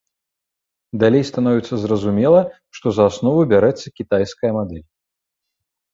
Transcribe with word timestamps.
Далей 1.03 1.23
становіцца 1.31 1.75
зразумела, 1.83 2.41
што 2.77 2.85
за 2.95 3.03
аснову 3.11 3.41
бярэцца 3.55 3.87
кітайская 4.01 4.51
мадэль. 4.61 4.85